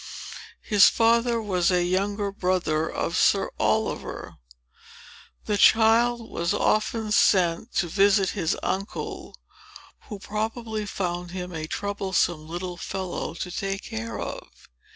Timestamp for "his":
0.63-0.89, 8.31-8.57